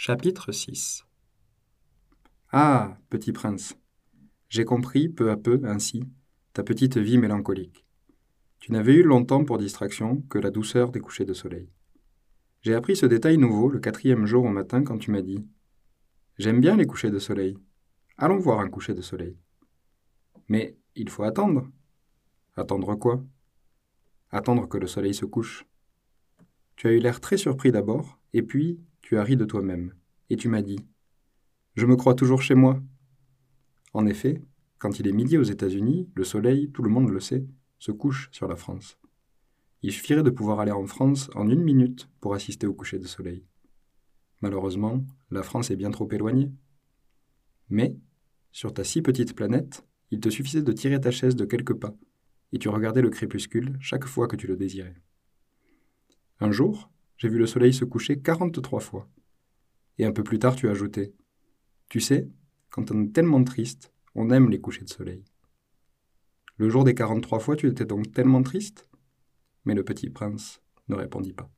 [0.00, 1.04] Chapitre 6
[2.52, 3.76] Ah, petit prince,
[4.48, 6.04] j'ai compris peu à peu, ainsi,
[6.52, 7.84] ta petite vie mélancolique.
[8.60, 11.68] Tu n'avais eu longtemps pour distraction que la douceur des couchers de soleil.
[12.62, 15.44] J'ai appris ce détail nouveau le quatrième jour au matin quand tu m'as dit
[16.38, 17.58] J'aime bien les couchers de soleil.
[18.18, 19.36] Allons voir un coucher de soleil.
[20.46, 21.68] Mais il faut attendre.
[22.54, 23.24] Attendre quoi?
[24.30, 25.66] Attendre que le soleil se couche.
[26.76, 28.78] Tu as eu l'air très surpris d'abord, et puis
[29.08, 29.94] tu as ri de toi-même,
[30.28, 30.80] et tu m'as dit
[31.76, 32.82] Je me crois toujours chez moi.
[33.94, 34.42] En effet,
[34.76, 37.46] quand il est midi aux États-Unis, le soleil, tout le monde le sait,
[37.78, 38.98] se couche sur la France.
[39.80, 43.06] Il suffirait de pouvoir aller en France en une minute pour assister au coucher de
[43.06, 43.46] soleil.
[44.42, 46.52] Malheureusement, la France est bien trop éloignée.
[47.70, 47.96] Mais,
[48.52, 51.94] sur ta si petite planète, il te suffisait de tirer ta chaise de quelques pas,
[52.52, 54.96] et tu regardais le crépuscule chaque fois que tu le désirais.
[56.40, 59.08] Un jour, j'ai vu le soleil se coucher 43 fois.
[59.98, 61.14] Et un peu plus tard, tu as ajouté
[61.88, 62.28] Tu sais,
[62.70, 65.24] quand on est tellement triste, on aime les couchers de soleil.
[66.56, 68.88] Le jour des 43 fois, tu étais donc tellement triste?
[69.64, 71.50] Mais le petit prince ne répondit pas.